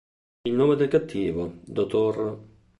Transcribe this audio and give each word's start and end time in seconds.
Il 0.47 0.53
nome 0.55 0.77
del 0.77 0.87
cattivo, 0.87 1.57
Dr. 1.63 2.39